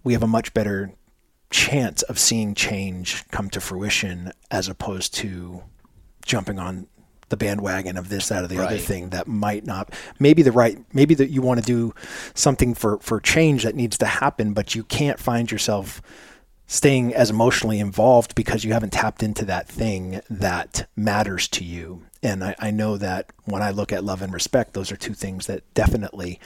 [0.03, 0.91] we have a much better
[1.54, 5.63] chance of seeing change come to fruition as opposed to
[6.26, 6.88] jumping on
[7.30, 10.78] the bandwagon of this, that, or the other thing that might not maybe the right
[10.94, 11.94] maybe that you want to do
[12.34, 16.02] something for for change that needs to happen, but you can't find yourself
[16.66, 22.04] staying as emotionally involved because you haven't tapped into that thing that matters to you.
[22.24, 25.13] And I, I know that when I look at love and respect, those are two
[25.13, 26.39] things that definitely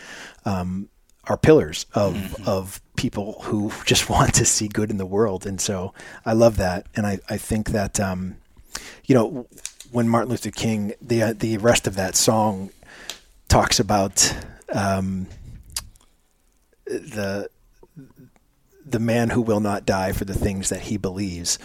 [0.43, 0.89] um,
[1.29, 5.45] are pillars of of people who just want to see good in the world.
[5.45, 5.93] And so
[6.25, 8.37] I love that, and I I think that um,
[9.05, 9.47] you know
[9.91, 12.71] when Martin Luther King the uh, the rest of that song
[13.47, 14.35] talks about
[14.73, 15.27] um,
[16.85, 17.49] the
[18.85, 21.59] the man who will not die for the things that he believes.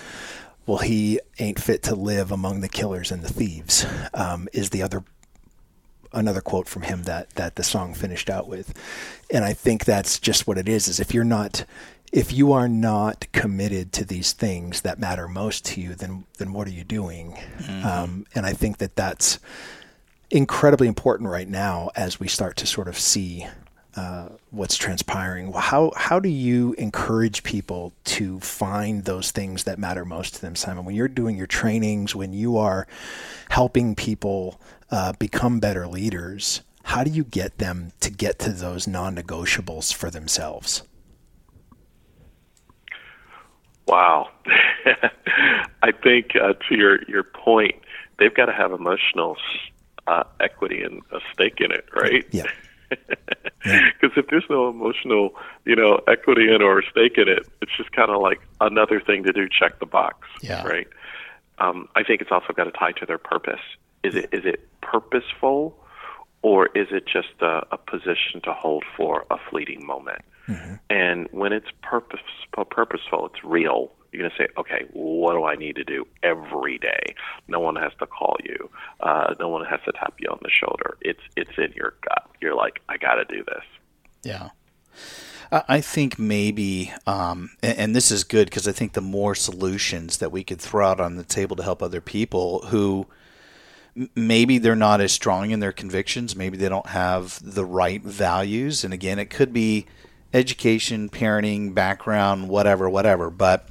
[0.66, 3.84] Well, he ain't fit to live among the killers and the thieves.
[4.14, 5.02] Um, is the other
[6.12, 8.74] another quote from him that that the song finished out with,
[9.30, 10.88] and I think that's just what it is.
[10.88, 11.64] Is if you're not
[12.12, 16.52] if you are not committed to these things that matter most to you, then then
[16.52, 17.38] what are you doing?
[17.84, 19.38] Um, and I think that that's
[20.30, 23.46] incredibly important right now as we start to sort of see
[23.96, 25.52] uh, what's transpiring.
[25.52, 30.54] How how do you encourage people to find those things that matter most to them,
[30.54, 30.84] Simon?
[30.84, 32.86] When you're doing your trainings, when you are
[33.48, 34.60] helping people
[34.92, 40.10] uh, become better leaders, how do you get them to get to those non-negotiables for
[40.10, 40.82] themselves?
[43.86, 44.28] Wow.
[45.82, 47.74] I think uh, to your your point,
[48.18, 49.36] they've got to have emotional
[50.06, 52.24] uh, equity and a stake in it, right?
[52.30, 52.44] Yeah.
[53.64, 57.92] Because if there's no emotional, you know, equity in or stake in it, it's just
[57.92, 59.48] kind of like another thing to do.
[59.48, 60.66] Check the box, Yeah.
[60.66, 60.88] right?
[61.58, 63.60] Um, I think it's also got to tie to their purpose.
[64.02, 65.78] Is it is it purposeful,
[66.42, 70.22] or is it just a, a position to hold for a fleeting moment?
[70.90, 72.20] And when it's purpose,
[72.52, 73.92] purposeful, it's real.
[74.10, 77.14] You're going to say, okay, what do I need to do every day?
[77.48, 78.68] No one has to call you.
[79.00, 80.98] Uh, no one has to tap you on the shoulder.
[81.00, 82.28] It's it's in your gut.
[82.42, 83.64] You're like, I got to do this.
[84.22, 84.50] Yeah.
[85.50, 90.18] I think maybe, um, and, and this is good because I think the more solutions
[90.18, 93.06] that we could throw out on the table to help other people who
[94.14, 98.84] maybe they're not as strong in their convictions, maybe they don't have the right values.
[98.84, 99.86] And again, it could be
[100.32, 103.30] education, parenting, background, whatever, whatever.
[103.30, 103.68] But,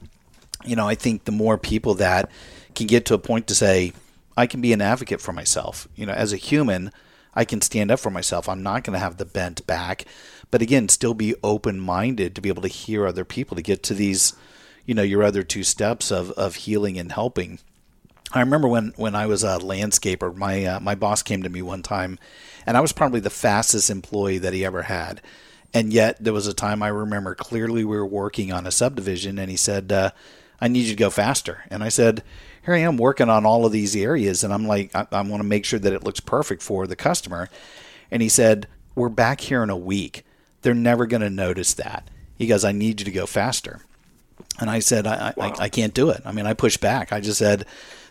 [0.63, 2.29] you know, I think the more people that
[2.75, 3.93] can get to a point to say,
[4.37, 5.87] I can be an advocate for myself.
[5.95, 6.91] You know, as a human,
[7.33, 8.47] I can stand up for myself.
[8.47, 10.05] I'm not going to have the bent back,
[10.51, 13.83] but again, still be open minded to be able to hear other people to get
[13.83, 14.33] to these,
[14.85, 17.59] you know, your other two steps of, of healing and helping.
[18.33, 21.61] I remember when, when I was a landscaper, my uh, my boss came to me
[21.61, 22.17] one time,
[22.65, 25.21] and I was probably the fastest employee that he ever had.
[25.73, 29.37] And yet there was a time I remember clearly we were working on a subdivision,
[29.37, 30.11] and he said, uh,
[30.59, 32.23] "I need you to go faster." And I said,
[32.65, 35.41] "Here I am working on all of these areas, and I'm like, I, I want
[35.41, 37.49] to make sure that it looks perfect for the customer."
[38.09, 40.25] And he said, "We're back here in a week.
[40.61, 43.81] They're never going to notice that." He goes, "I need you to go faster."
[44.59, 46.21] And I said, I, I, I can't do it.
[46.25, 47.13] I mean, I pushed back.
[47.13, 47.65] I just said,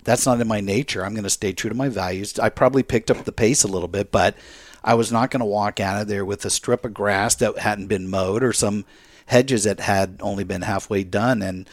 [0.04, 1.04] that's not in my nature.
[1.04, 2.38] I'm going to stay true to my values.
[2.38, 4.36] I probably picked up the pace a little bit, but
[4.82, 7.58] I was not going to walk out of there with a strip of grass that
[7.58, 8.84] hadn't been mowed or some
[9.26, 11.42] hedges that had only been halfway done.
[11.42, 11.68] And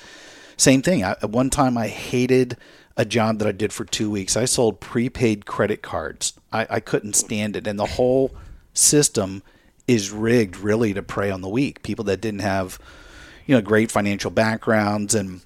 [0.58, 1.04] same thing.
[1.04, 2.58] I, at one time, I hated
[2.96, 4.36] a job that I did for two weeks.
[4.36, 6.34] I sold prepaid credit cards.
[6.52, 7.68] I, I couldn't stand it.
[7.68, 8.36] And the whole
[8.74, 9.44] system
[9.88, 11.84] is rigged really to prey on the weak.
[11.84, 12.80] People that didn't have
[13.48, 15.42] you know great financial backgrounds and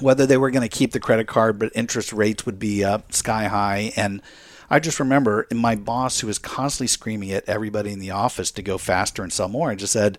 [0.00, 3.12] whether they were going to keep the credit card but interest rates would be up
[3.12, 3.92] sky high.
[3.96, 4.22] And
[4.70, 8.62] i just remember my boss who was constantly screaming at everybody in the office to
[8.62, 10.18] go faster and sell more i just said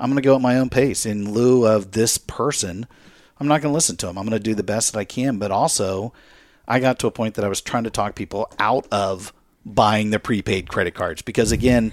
[0.00, 1.06] i'm going to go at my own pace.
[1.06, 2.86] In lieu of this person
[3.38, 4.18] i'm not going to listen to him.
[4.18, 5.38] I'm going to do the best that i can.
[5.38, 6.12] But also
[6.66, 9.32] i got to a point that i was trying to talk people out of
[9.66, 11.92] buying the prepaid credit cards because again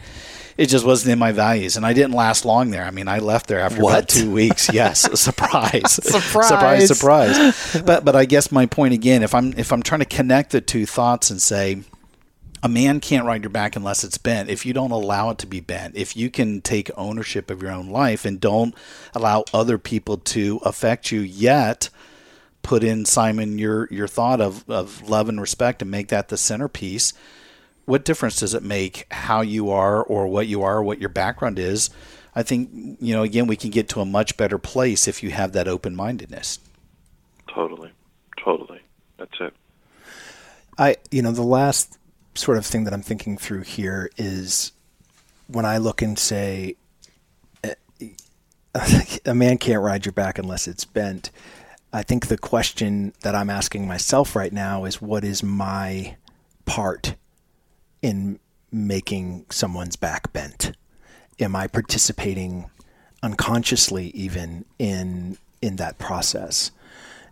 [0.58, 3.20] it just wasn't in my values and i didn't last long there i mean i
[3.20, 3.94] left there after What?
[3.98, 6.48] about two weeks yes surprise Surprise.
[6.48, 10.06] surprise surprise but but i guess my point again if i'm if i'm trying to
[10.06, 11.84] connect the two thoughts and say
[12.64, 14.48] a man can't ride your back unless it's bent.
[14.48, 17.72] If you don't allow it to be bent, if you can take ownership of your
[17.72, 18.76] own life and don't
[19.16, 21.90] allow other people to affect you, yet
[22.62, 26.38] put in Simon your your thought of of love and respect and make that the
[26.38, 27.14] centerpiece.
[27.86, 31.10] What difference does it make how you are or what you are or what your
[31.10, 31.90] background is?
[32.36, 32.70] I think
[33.02, 35.68] you know again we can get to a much better place if you have that
[35.68, 36.60] open mindedness.
[37.48, 37.92] Totally,
[38.38, 38.80] totally.
[39.18, 39.54] That's it.
[40.78, 41.98] I, you know, the last
[42.36, 44.72] sort of thing that I'm thinking through here is
[45.48, 46.76] when I look and say,
[47.64, 47.74] eh,
[49.26, 51.30] a man can't ride your back unless it's bent.
[51.94, 56.16] I think the question that I'm asking myself right now is what is my
[56.66, 57.16] part
[58.02, 58.40] in
[58.72, 60.74] making someone's back bent?
[61.40, 62.70] Am I participating
[63.24, 66.72] unconsciously even in in that process?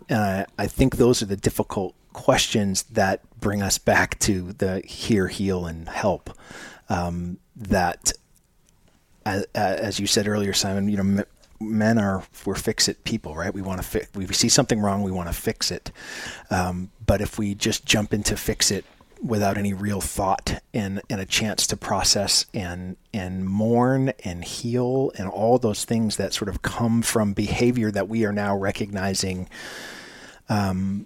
[0.08, 4.82] And I, I think those are the difficult questions that bring us back to the
[4.82, 6.32] hear, heal, and help.
[6.90, 8.12] Um, that,
[9.26, 11.24] as, as, you said earlier, Simon, you know,
[11.60, 13.54] men are we're fix it people, right?
[13.54, 14.08] We want to fix.
[14.16, 15.92] We see something wrong, we want to fix it.
[16.50, 18.86] Um, but if we just jump into fix it
[19.22, 25.12] without any real thought and, and a chance to process and and mourn and heal
[25.18, 29.50] and all those things that sort of come from behavior that we are now recognizing
[30.48, 31.06] um,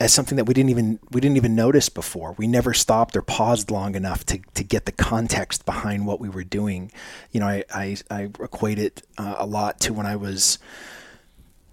[0.00, 2.32] as something that we didn't even we didn't even notice before.
[2.32, 6.28] We never stopped or paused long enough to, to get the context behind what we
[6.28, 6.90] were doing.
[7.30, 10.58] You know, I I, I equate it uh, a lot to when I was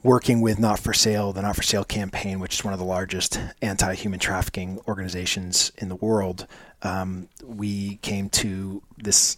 [0.03, 2.85] working with Not for Sale, the Not for Sale campaign, which is one of the
[2.85, 6.47] largest anti-human trafficking organizations in the world.
[6.81, 9.37] Um, we came to this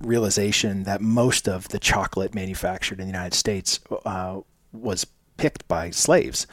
[0.00, 4.40] realization that most of the chocolate manufactured in the United States uh,
[4.72, 6.46] was picked by slaves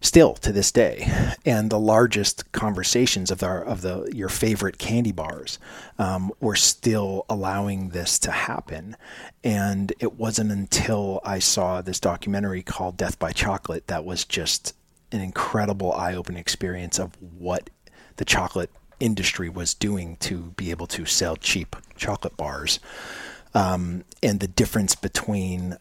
[0.00, 1.06] still to this day,
[1.44, 5.58] and the largest conversations of the of the your favorite candy bars
[5.98, 8.96] um, were still allowing this to happen.
[9.44, 14.74] And it wasn't until I saw this documentary called Death by Chocolate that was just
[15.12, 17.68] an incredible eye-opening experience of what
[18.16, 22.80] the chocolate industry was doing to be able to sell cheap chocolate bars.
[23.54, 25.76] Um, and the difference between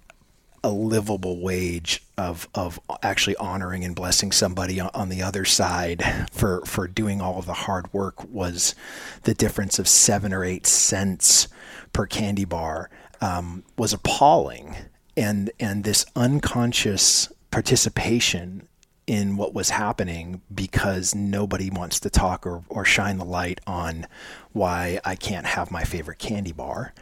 [0.63, 6.63] a livable wage of of actually honoring and blessing somebody on the other side for
[6.65, 8.75] for doing all of the hard work was
[9.23, 11.47] the difference of seven or eight cents
[11.93, 12.89] per candy bar
[13.21, 14.75] um, was appalling
[15.15, 18.67] and and this unconscious participation
[19.09, 24.05] in what was happening because nobody wants to talk or, or shine the light on
[24.53, 26.93] why I can't have my favorite candy bar.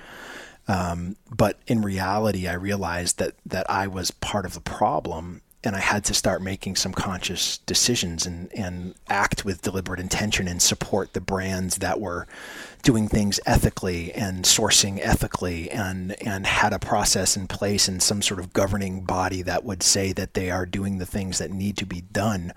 [0.67, 5.75] Um, but in reality, I realized that that I was part of the problem, and
[5.75, 10.61] I had to start making some conscious decisions and and act with deliberate intention and
[10.61, 12.27] support the brands that were
[12.83, 18.21] doing things ethically and sourcing ethically and and had a process in place and some
[18.21, 21.77] sort of governing body that would say that they are doing the things that need
[21.77, 22.53] to be done.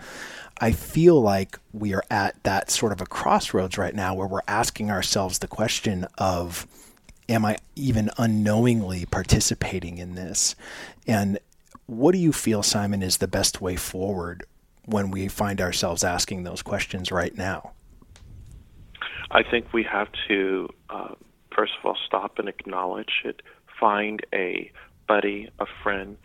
[0.61, 4.41] I feel like we are at that sort of a crossroads right now where we're
[4.47, 6.67] asking ourselves the question of
[7.31, 10.57] am I even unknowingly participating in this?
[11.07, 11.39] And
[11.87, 14.45] what do you feel, Simon, is the best way forward
[14.85, 17.73] when we find ourselves asking those questions right now?
[19.31, 21.15] I think we have to, uh,
[21.55, 23.43] first of all, stop and acknowledge it.
[23.79, 24.73] Find a
[25.07, 26.17] buddy, a friend,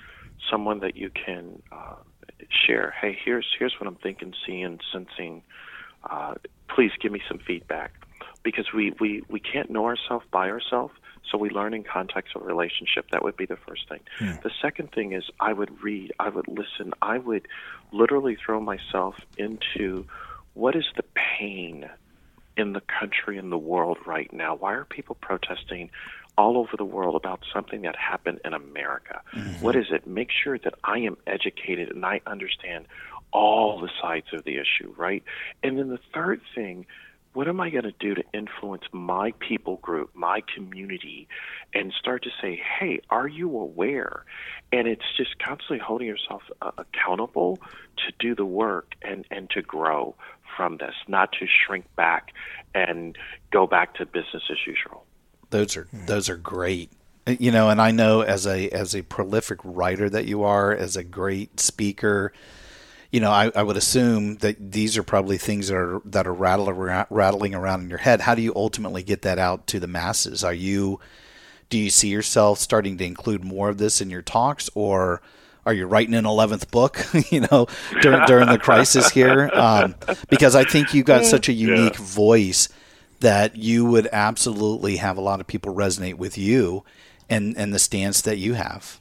[0.49, 1.95] someone that you can uh,
[2.49, 2.93] share.
[2.99, 5.43] Hey, here's here's what I'm thinking, seeing, sensing.
[6.03, 6.33] Uh,
[6.67, 8.04] please give me some feedback
[8.45, 10.93] because we, we, we can't know ourselves by ourselves.
[11.29, 13.07] So we learn in context of a relationship.
[13.11, 14.01] That would be the first thing.
[14.21, 14.37] Yeah.
[14.43, 17.47] The second thing is I would read, I would listen, I would
[17.91, 20.05] literally throw myself into
[20.53, 21.89] what is the pain
[22.55, 24.55] in the country and the world right now?
[24.55, 25.89] Why are people protesting
[26.37, 29.21] all over the world about something that happened in America?
[29.33, 29.63] Mm-hmm.
[29.63, 30.07] What is it?
[30.07, 32.85] Make sure that I am educated and I understand
[33.31, 35.23] all the sides of the issue, right?
[35.63, 36.85] And then the third thing
[37.35, 41.27] what am I going to do to influence my people group, my community,
[41.73, 44.23] and start to say, hey, are you aware?
[44.71, 47.59] And it's just constantly holding yourself uh, accountable
[47.97, 50.15] to do the work and, and to grow
[50.55, 52.31] from this, not to shrink back
[52.73, 53.17] and
[53.51, 55.05] go back to business as usual.
[55.49, 56.89] Those are those are great.
[57.27, 60.95] You know, and I know as a as a prolific writer that you are, as
[60.95, 62.33] a great speaker,
[63.15, 66.33] you know, I, I, would assume that these are probably things that are that are
[66.33, 68.19] rattling around, rattling around in your head.
[68.19, 70.43] How do you ultimately get that out to the masses?
[70.43, 70.99] Are you
[71.69, 75.21] do you see yourself starting to include more of this in your talks, or
[75.65, 77.05] are you writing an eleventh book?
[77.31, 77.67] you know,
[78.01, 79.95] during during the crisis here, um,
[80.29, 82.05] because I think you got such a unique yeah.
[82.05, 82.67] voice
[83.21, 86.83] that you would absolutely have a lot of people resonate with you
[87.29, 88.99] and and the stance that you have.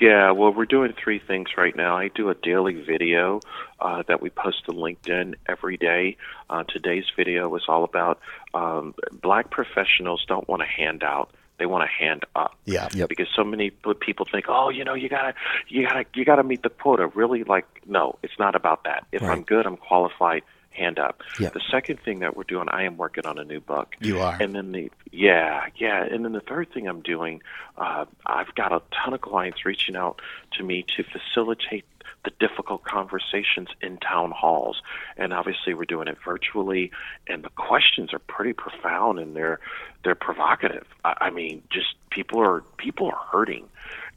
[0.00, 1.96] Yeah, well, we're doing three things right now.
[1.96, 3.40] I do a daily video
[3.80, 6.16] uh, that we post to LinkedIn every day.
[6.50, 8.20] Uh, today's video is all about
[8.54, 11.30] um, black professionals don't want a handout
[11.62, 12.56] they want to hand up.
[12.64, 12.88] Yeah.
[12.92, 13.08] Yep.
[13.08, 13.70] Because so many
[14.00, 15.34] people think, oh, you know, you gotta,
[15.68, 17.06] you gotta, you gotta meet the quota.
[17.06, 19.06] Really, like, no, it's not about that.
[19.12, 19.30] If right.
[19.30, 20.42] I'm good, I'm qualified.
[20.72, 21.22] Hand up.
[21.38, 21.54] Yep.
[21.54, 23.94] The second thing that we're doing, I am working on a new book.
[24.00, 24.36] You are.
[24.40, 27.42] And then the yeah, yeah, and then the third thing I'm doing,
[27.76, 30.20] uh, I've got a ton of clients reaching out
[30.54, 31.84] to me to facilitate
[32.24, 34.80] the difficult conversations in town halls.
[35.16, 36.92] And obviously, we're doing it virtually,
[37.26, 39.60] and the questions are pretty profound and they're
[40.04, 40.86] they're provocative.
[41.04, 43.68] I, I mean, just people are people are hurting.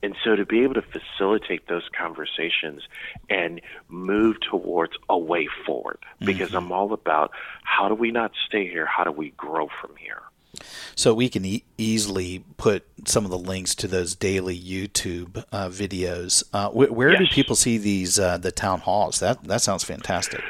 [0.03, 2.83] And so to be able to facilitate those conversations
[3.29, 7.31] and move towards a way forward, because I'm all about
[7.63, 8.85] how do we not stay here?
[8.85, 10.21] How do we grow from here?
[10.95, 15.69] So we can e- easily put some of the links to those daily YouTube uh,
[15.69, 16.43] videos.
[16.53, 19.19] Uh, wh- where do people see these uh, the town halls?
[19.19, 20.41] That that sounds fantastic.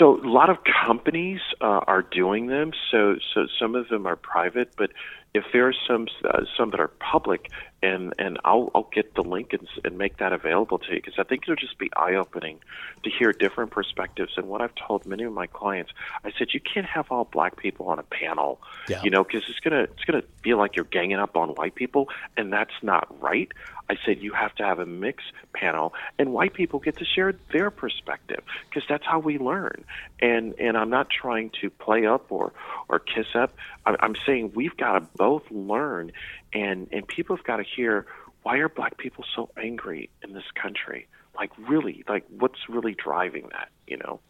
[0.00, 2.72] So a lot of companies uh, are doing them.
[2.90, 4.90] So so some of them are private, but
[5.34, 7.50] if there are some uh, some that are public,
[7.82, 11.18] and and I'll I'll get the link and, and make that available to you because
[11.18, 12.60] I think it'll just be eye opening
[13.04, 14.32] to hear different perspectives.
[14.38, 15.92] And what I've told many of my clients,
[16.24, 19.02] I said you can't have all black people on a panel, Yeah.
[19.02, 22.08] you know, because it's gonna it's gonna feel like you're ganging up on white people,
[22.38, 23.52] and that's not right.
[23.90, 27.34] I said you have to have a mixed panel, and white people get to share
[27.52, 28.38] their perspective
[28.68, 29.84] because that's how we learn.
[30.20, 32.52] And and I'm not trying to play up or
[32.88, 33.52] or kiss up.
[33.84, 36.12] I'm, I'm saying we've got to both learn,
[36.52, 38.06] and and people have got to hear
[38.44, 41.08] why are black people so angry in this country?
[41.36, 43.70] Like really, like what's really driving that?
[43.88, 44.20] You know.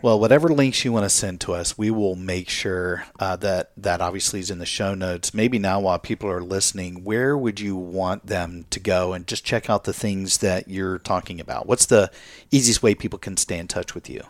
[0.00, 3.72] Well, whatever links you want to send to us, we will make sure uh, that
[3.76, 5.34] that obviously is in the show notes.
[5.34, 9.44] Maybe now, while people are listening, where would you want them to go and just
[9.44, 11.66] check out the things that you're talking about?
[11.66, 12.10] What's the
[12.50, 14.22] easiest way people can stay in touch with you?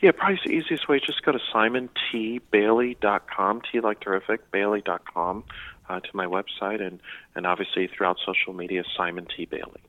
[0.00, 0.98] Yeah, probably the easiest way.
[0.98, 3.62] Just go to simontbailey.com.
[3.70, 5.44] T like terrific, bailey.com
[5.88, 7.00] uh, to my website, and
[7.34, 9.82] and obviously throughout social media, Simon T Bailey.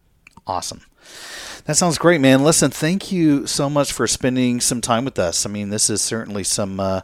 [0.47, 0.81] Awesome.
[1.65, 2.43] That sounds great, man.
[2.43, 5.45] Listen, thank you so much for spending some time with us.
[5.45, 7.01] I mean, this is certainly some uh,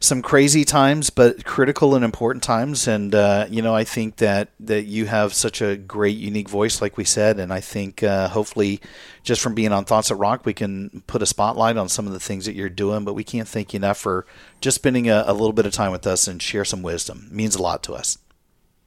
[0.00, 2.88] some crazy times, but critical and important times.
[2.88, 6.82] And uh, you know, I think that that you have such a great, unique voice,
[6.82, 7.38] like we said.
[7.38, 8.80] And I think uh, hopefully,
[9.22, 12.12] just from being on Thoughts That Rock, we can put a spotlight on some of
[12.12, 13.04] the things that you're doing.
[13.04, 14.26] But we can't thank you enough for
[14.60, 17.28] just spending a, a little bit of time with us and share some wisdom.
[17.30, 18.18] It means a lot to us.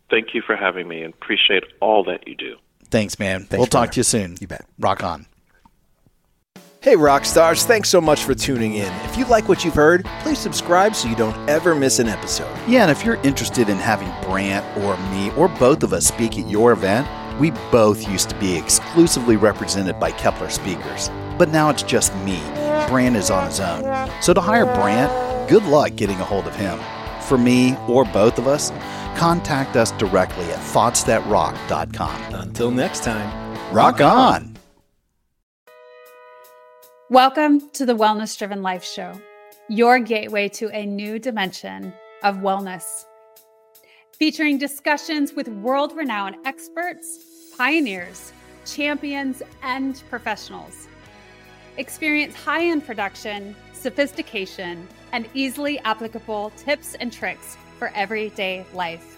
[0.09, 2.57] Thank you for having me, and appreciate all that you do.
[2.91, 3.47] Thanks, man.
[3.51, 4.37] we'll talk to you soon.
[4.39, 4.65] You bet.
[4.77, 5.25] Rock on.
[6.81, 8.91] Hey, rock stars, thanks so much for tuning in.
[9.05, 12.51] If you like what you've heard, please subscribe so you don't ever miss an episode.
[12.67, 16.39] Yeah, and if you're interested in having Brant or me or both of us speak
[16.39, 17.07] at your event,
[17.39, 21.11] we both used to be exclusively represented by Keppler speakers.
[21.37, 22.39] But now it's just me.
[22.87, 23.83] Brant is on his own.
[24.21, 26.79] So to hire Brant, good luck getting a hold of him.
[27.21, 28.71] For me or both of us,
[29.15, 32.35] contact us directly at thoughtsthatrock.com.
[32.35, 33.73] Until next time.
[33.73, 34.57] Rock on!
[37.09, 39.19] Welcome to the Wellness Driven Life Show,
[39.67, 41.93] your gateway to a new dimension
[42.23, 43.05] of wellness.
[44.13, 47.19] Featuring discussions with world renowned experts,
[47.57, 48.31] pioneers,
[48.65, 50.87] champions, and professionals.
[51.77, 59.17] Experience high end production, sophistication, and easily applicable tips and tricks for everyday life.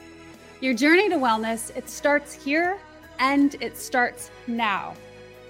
[0.62, 2.80] Your journey to wellness, it starts here
[3.20, 4.96] and it starts now.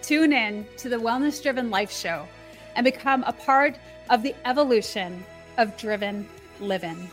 [0.01, 2.28] Tune in to the Wellness Driven Life Show
[2.76, 3.78] and become a part
[4.09, 5.24] of the evolution
[5.59, 6.28] of driven
[6.59, 7.07] living.